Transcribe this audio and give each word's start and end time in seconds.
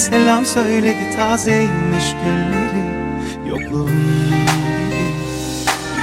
selam 0.00 0.46
söyledi 0.46 1.16
tazeymiş 1.16 2.14
gülleri. 2.24 2.84
Yokluğun 3.48 3.86
gibi 3.86 5.00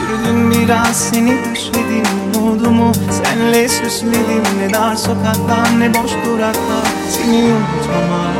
Yürüdüm 0.01 0.51
biraz 0.51 1.10
seni 1.10 1.38
düşledim 1.51 2.06
umudumu 2.36 2.92
Senle 3.12 3.70
süsledim. 3.70 4.44
Ne 4.60 4.74
dar 4.74 4.96
sokaklar 4.96 5.80
ne 5.80 5.94
boş 5.94 6.12
duraklar 6.25 6.88
Seni 7.10 7.44
unutmama 7.44 8.32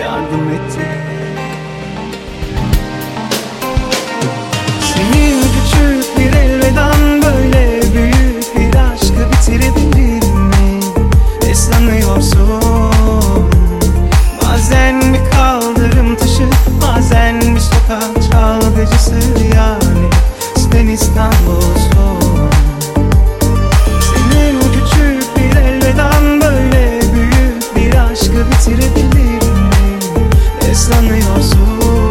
yardım 0.00 0.48
etti 0.48 1.03
bazen 17.90 18.14
bir 18.14 18.22
sokak 18.22 18.32
çalgıcısı 18.32 19.14
yani 19.56 20.10
Sen 20.56 20.86
İstanbul'sun 20.86 22.50
Senin 24.00 24.60
küçük 24.60 25.36
bir 25.36 25.56
elveden 25.56 26.40
böyle 26.40 27.00
büyük 27.14 27.76
bir 27.76 27.98
aşkı 27.98 28.46
bitirebilir 28.50 29.14
mi? 29.14 29.38
Ne 30.62 30.74
sanıyorsun? 30.74 32.10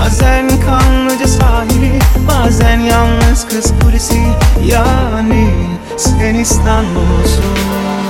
Bazen 0.00 0.48
kanlıca 0.66 1.26
sahili 1.26 1.98
Bazen 2.28 2.80
yalnız 2.80 3.48
kız 3.48 3.72
kulesi 3.82 4.22
Yani 4.66 5.50
sen 5.96 6.34
İstanbul'sun 6.34 8.01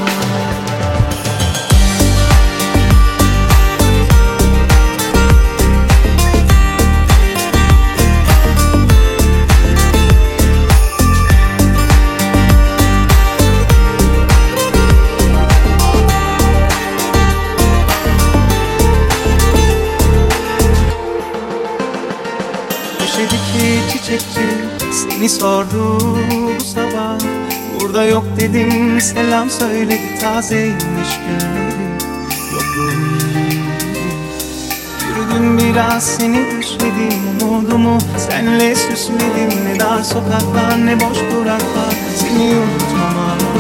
Burada 28.03 28.15
yok 28.15 28.25
dedim. 28.41 29.01
Selam 29.01 29.51
söyledi 29.51 30.19
tazeymiş 30.21 31.19
gülleri 31.27 31.71
gibi 31.71 32.83
Yürüdüm 35.09 35.59
biraz 35.59 36.05
seni 36.05 36.47
düşledim 36.59 37.49
umudumu 37.49 37.99
Senle 38.19 38.75
süsledim. 38.75 39.65
Ne 39.65 39.81
dar 39.81 40.03
sokaklar 40.03 40.87
ne 40.87 41.01
boş 41.01 41.19
duraklar. 41.19 41.95
Seni 42.17 42.55
unutmama 42.57 43.52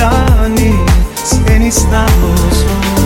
Yani. 0.00 0.74
Sen 1.24 1.60
İstanbul'sun 1.60 2.99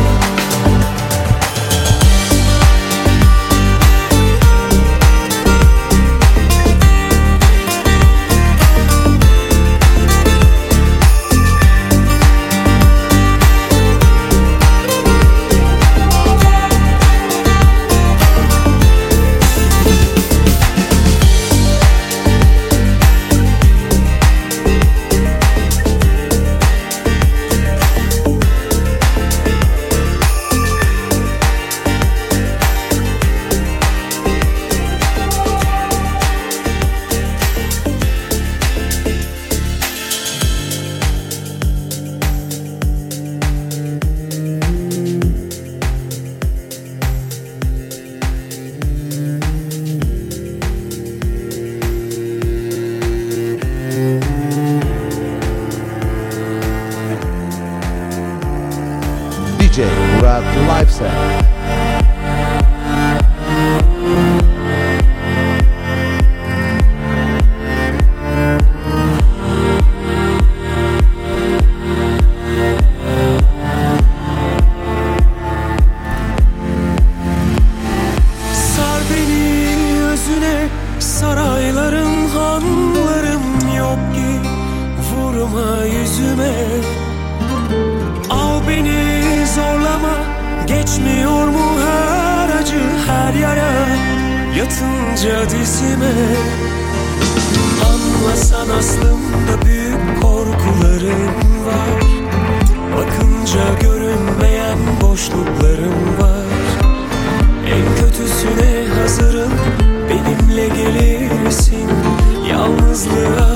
yalnızlığa 112.94 113.48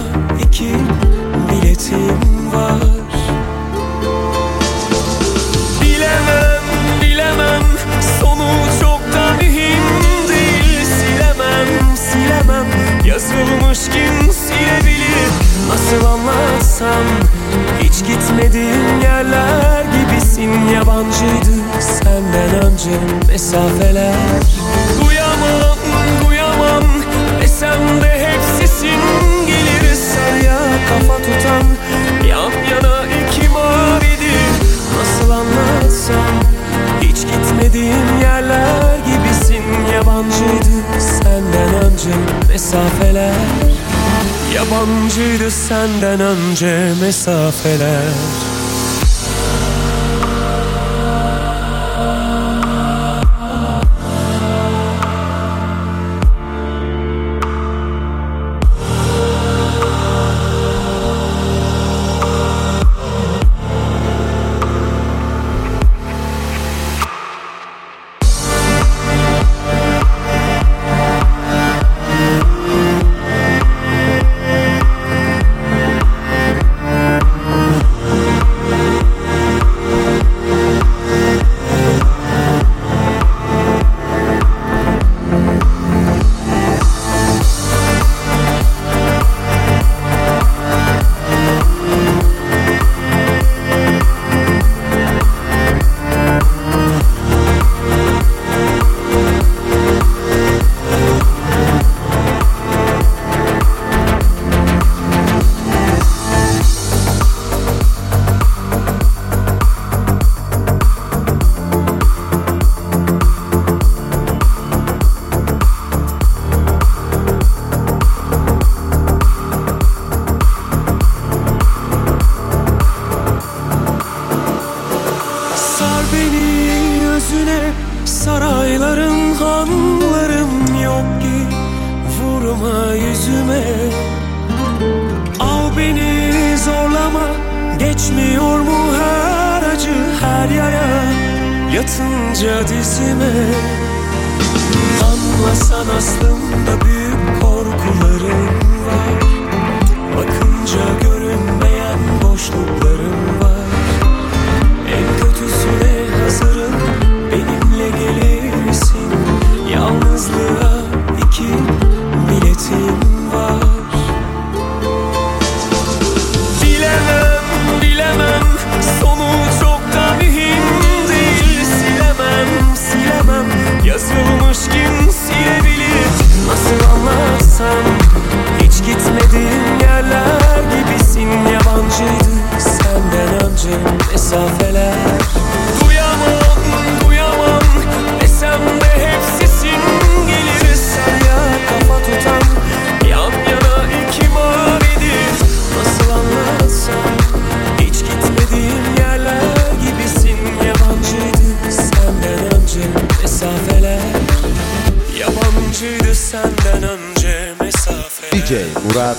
iki 0.47 0.73
biletim 1.49 2.52
var. 2.52 2.78
Bilemem 5.80 6.62
bilemem 7.02 7.62
sonu 8.21 8.49
çok 8.80 9.12
da 9.12 9.33
mühim 9.40 9.83
değil 10.28 10.85
Silemem 10.85 11.97
silemem 11.97 12.66
yazılmış 13.04 13.78
kim 13.78 14.33
silebilir? 14.33 15.30
Nasıl 15.68 16.07
anlatsam 16.07 17.04
hiç 17.80 17.99
gitmediğim 18.07 19.00
yerler 19.02 19.85
gibisin. 19.85 20.68
Yabancıydı 20.75 21.80
senden 21.80 22.64
önce 22.64 22.90
mesafeler. 23.28 24.14
Duyamam 25.00 25.78
duyamam 26.26 26.85
desem 27.40 28.02
de 28.02 28.17
sen. 36.09 36.35
Hiç 37.00 37.17
gitmediğim 37.17 38.21
yerler 38.23 38.97
gibisin. 39.07 39.65
Yabancıydı 39.95 41.00
senden 41.23 41.75
önce 41.75 42.11
mesafeler. 42.49 43.35
Yabancıydı 44.55 45.50
senden 45.50 46.21
önce 46.21 46.93
mesafeler. 47.00 48.12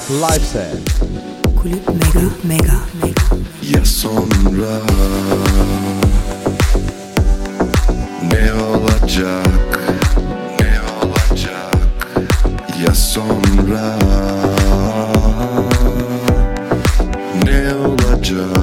live 0.07 0.45
set. 0.45 0.77
Kulüp 1.62 1.88
mega 1.89 2.21
mega 2.43 2.79
mega. 3.01 3.23
Ya 3.62 3.85
sonra 3.85 4.81
ne 8.31 8.53
olacak? 8.53 9.79
Ne 10.59 10.79
olacak? 11.01 12.07
Ya 12.85 12.95
sonra 12.95 13.97
ne 17.45 17.73
olacak? 17.75 18.59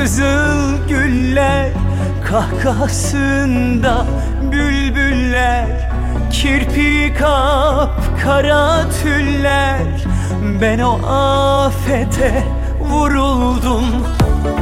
Kızıl 0.00 0.88
güller 0.88 1.68
kahkahasında 2.24 4.06
bülbüller 4.52 5.66
Kirpi 6.32 7.14
kap 7.18 8.00
kara 8.24 8.90
tüller. 9.02 9.82
Ben 10.60 10.78
o 10.78 11.06
afete 11.06 12.44
vuruldum. 12.80 14.06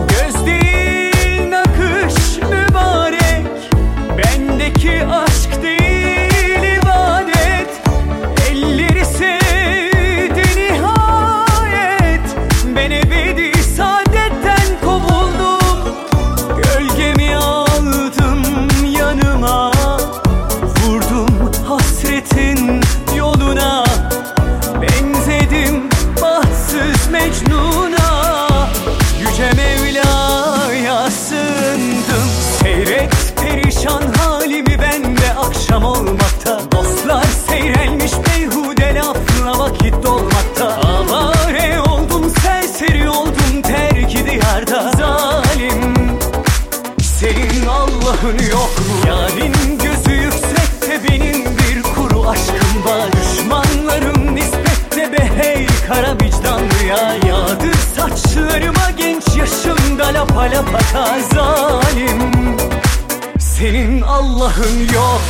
Göz 0.09 0.47
değil 0.47 1.51
nakış 1.51 2.39
mübarek 2.39 3.71
Bendeki 4.19 5.07
aşk 5.07 5.48
hala 60.39 60.63
pata 60.65 61.21
zalim. 61.35 62.21
Senin 63.39 64.01
Allah'ın 64.01 64.79
yok. 64.95 65.23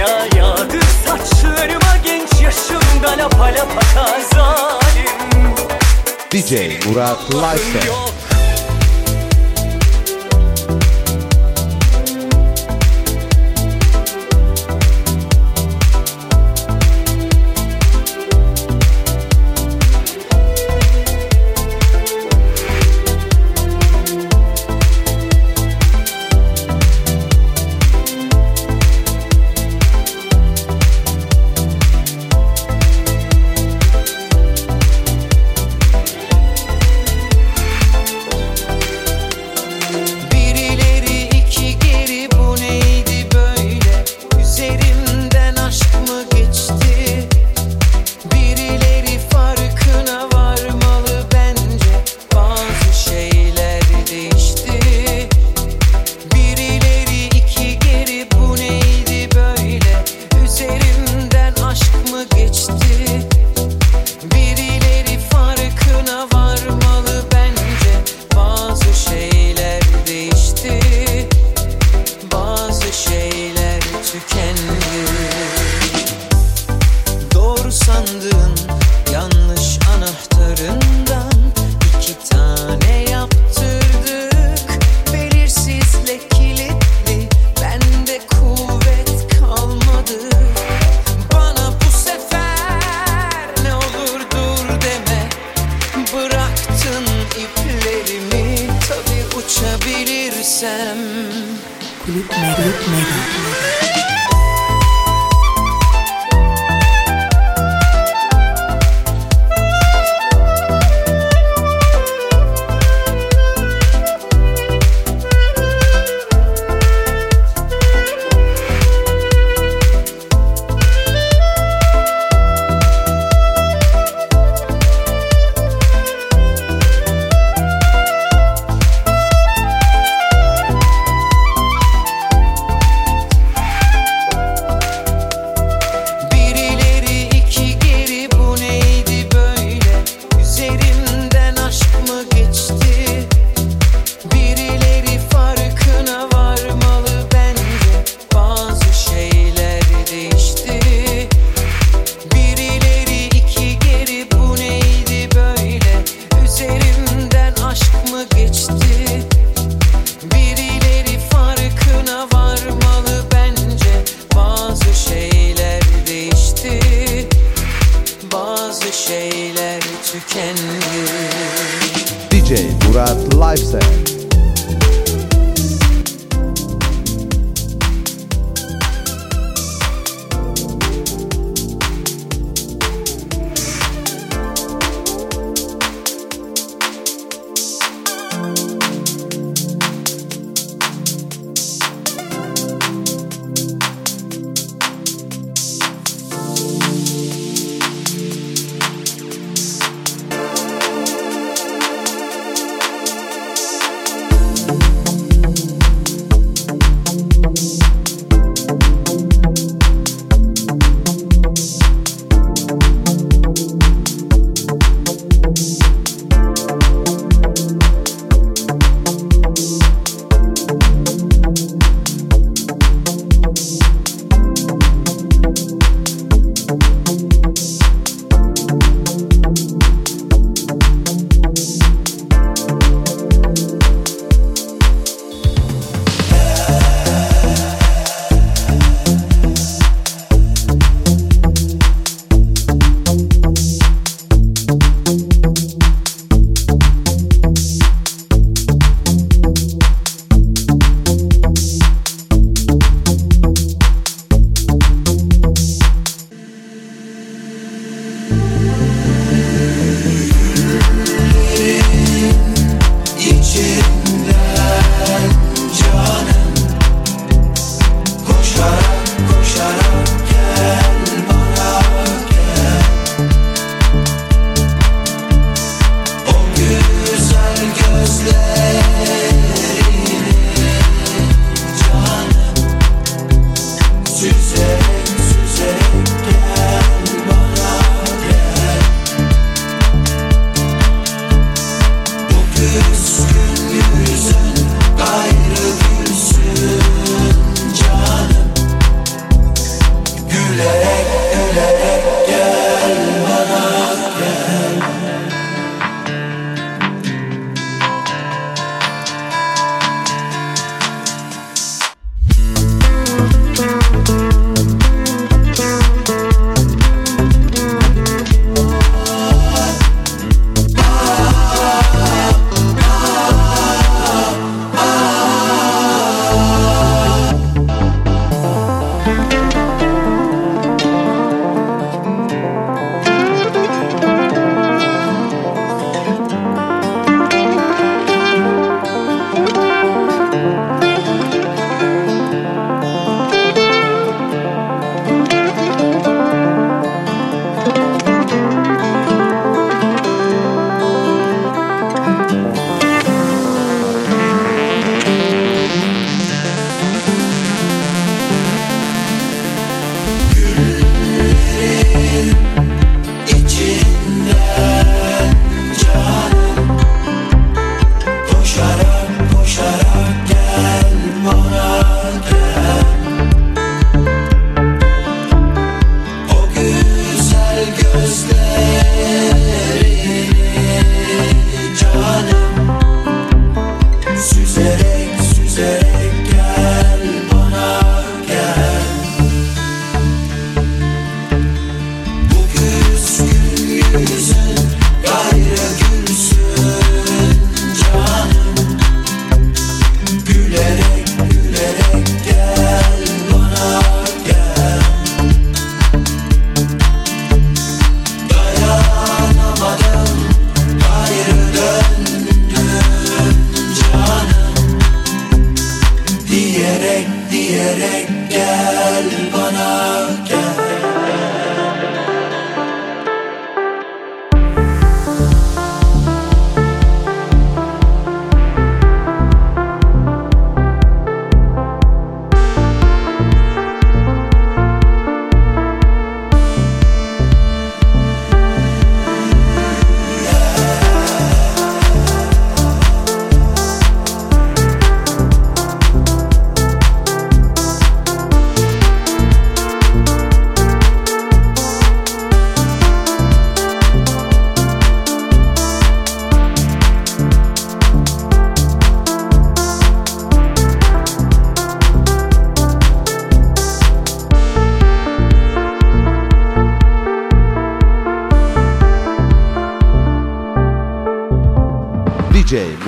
dünya 0.00 0.26
yağdı 0.36 0.78
Saçlarıma 1.06 1.96
genç 2.04 2.42
yaşımda 2.42 3.10
lapa 3.18 3.44
lapa 3.44 3.80
kazalim 3.94 5.54
DJ 6.32 6.52
Murat 6.86 7.34
Lifestyle 7.34 8.19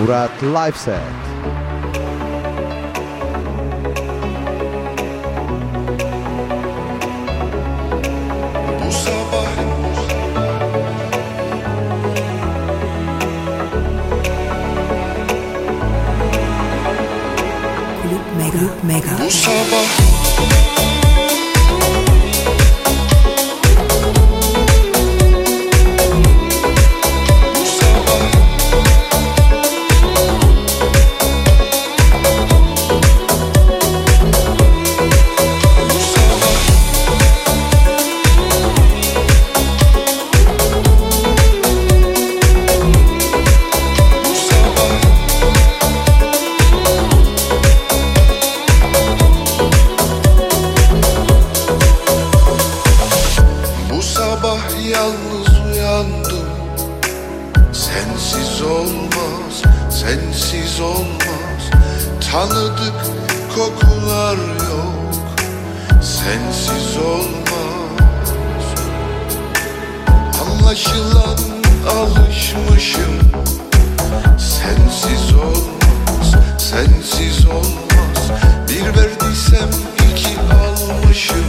Murat 0.02 0.42
live 0.42 0.76
set. 0.76 1.00
Club 18.02 18.26
Mega. 18.36 18.58
Club 18.58 18.82
Mega. 18.82 20.71
Anlaşılan 70.72 71.38
alışmışım. 71.90 73.18
Sensiz 74.38 75.34
olmaz, 75.34 76.34
sensiz 76.58 77.46
olmaz. 77.46 78.40
Bir 78.68 78.84
verdiysem 78.86 79.70
iki 79.96 80.38
almışım. 80.40 81.44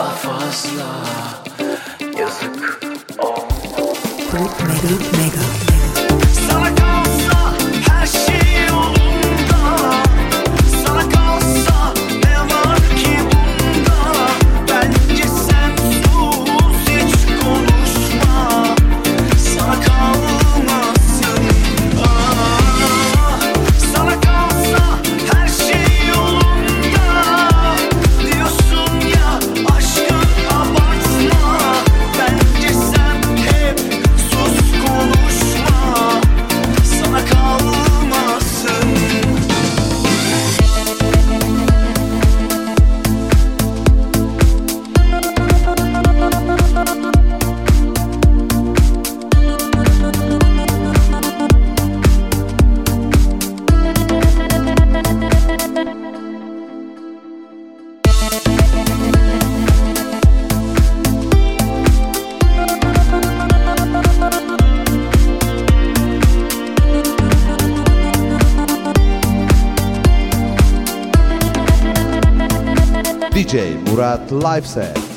fazla 0.00 0.86
yazık 2.18 2.80
oldu. 3.18 3.92
Mega, 4.32 4.50
mega, 4.66 5.18
mega. 5.18 5.81
DJ 74.02 74.32
Murat 74.32 75.11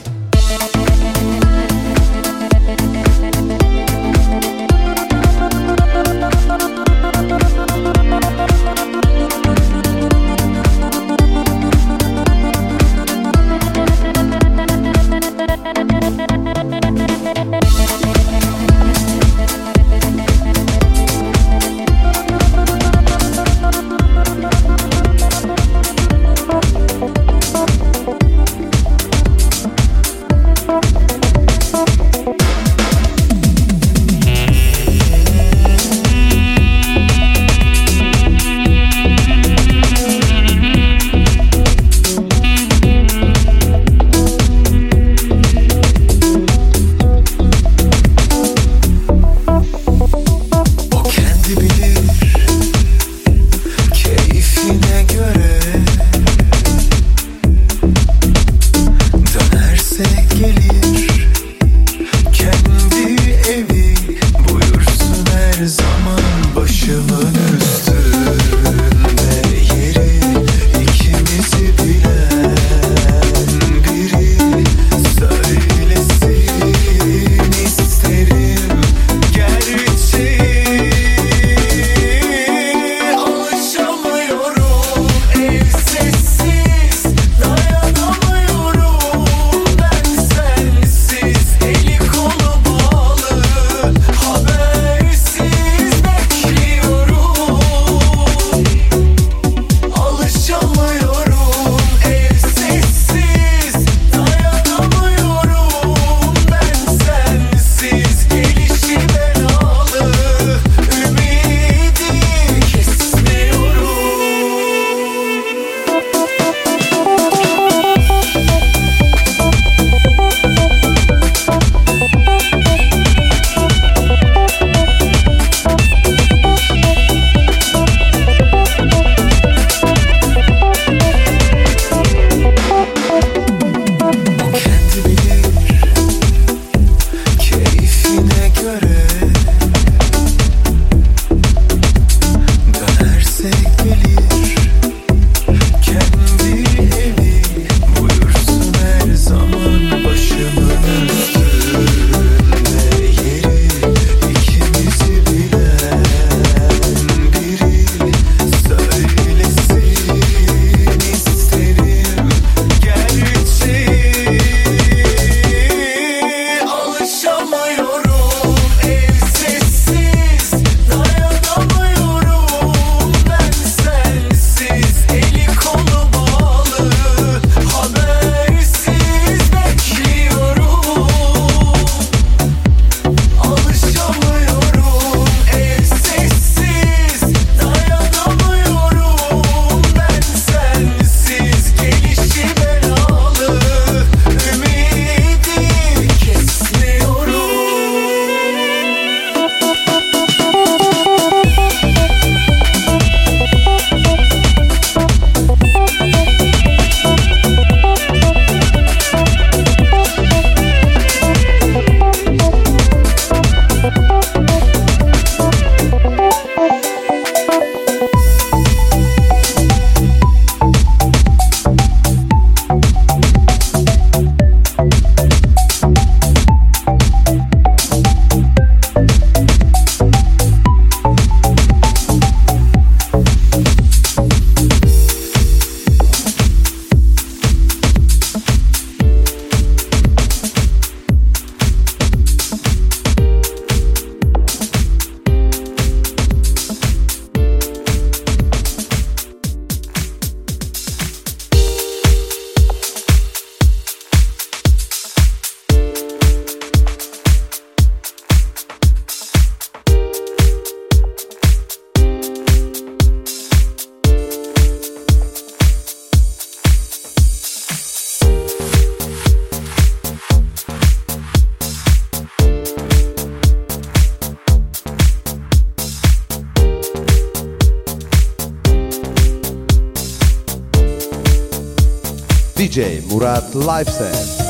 Murat 283.08 283.56
Live 283.56 284.45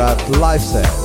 DJ 0.00 0.06
Murat 0.06 0.30
Lifestyle. 0.40 0.99